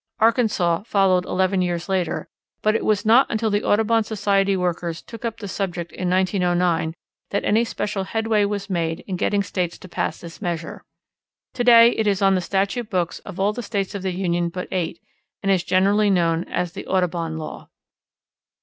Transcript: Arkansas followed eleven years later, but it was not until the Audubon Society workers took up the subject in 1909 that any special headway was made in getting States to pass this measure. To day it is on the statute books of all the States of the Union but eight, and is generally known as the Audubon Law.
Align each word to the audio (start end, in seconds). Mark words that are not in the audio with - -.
Arkansas 0.19 0.81
followed 0.87 1.25
eleven 1.25 1.61
years 1.61 1.87
later, 1.87 2.27
but 2.63 2.73
it 2.73 2.83
was 2.83 3.05
not 3.05 3.27
until 3.29 3.51
the 3.51 3.63
Audubon 3.63 4.03
Society 4.03 4.57
workers 4.57 4.99
took 4.99 5.23
up 5.23 5.37
the 5.37 5.47
subject 5.47 5.91
in 5.91 6.09
1909 6.09 6.95
that 7.29 7.45
any 7.45 7.63
special 7.63 8.05
headway 8.05 8.43
was 8.43 8.67
made 8.67 9.01
in 9.01 9.15
getting 9.15 9.43
States 9.43 9.77
to 9.77 9.87
pass 9.87 10.19
this 10.19 10.41
measure. 10.41 10.83
To 11.53 11.63
day 11.63 11.91
it 11.91 12.07
is 12.07 12.19
on 12.23 12.33
the 12.33 12.41
statute 12.41 12.89
books 12.89 13.19
of 13.19 13.39
all 13.39 13.53
the 13.53 13.61
States 13.61 13.93
of 13.93 14.01
the 14.01 14.09
Union 14.15 14.49
but 14.49 14.67
eight, 14.71 14.99
and 15.43 15.51
is 15.51 15.63
generally 15.63 16.09
known 16.09 16.45
as 16.45 16.71
the 16.71 16.87
Audubon 16.87 17.37
Law. 17.37 17.69